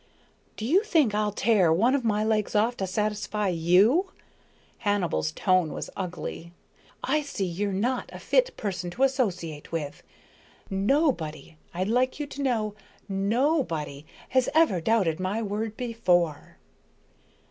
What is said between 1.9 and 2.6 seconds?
of my legs